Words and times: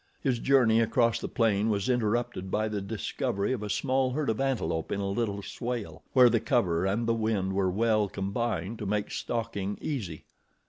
His 0.23 0.39
journey 0.39 0.79
across 0.79 1.19
the 1.19 1.27
plain 1.27 1.69
was 1.69 1.87
interrupted 1.87 2.49
by 2.49 2.67
the 2.67 2.81
discovery 2.81 3.53
of 3.53 3.61
a 3.61 3.69
small 3.69 4.09
herd 4.13 4.31
of 4.31 4.41
antelope 4.41 4.91
in 4.91 4.99
a 4.99 5.07
little 5.07 5.43
swale, 5.43 6.01
where 6.13 6.27
the 6.27 6.39
cover 6.39 6.87
and 6.87 7.05
the 7.05 7.13
wind 7.13 7.53
were 7.53 7.69
well 7.69 8.09
combined 8.09 8.79
to 8.79 8.87
make 8.87 9.11
stalking 9.11 9.77
easy. 9.79 10.25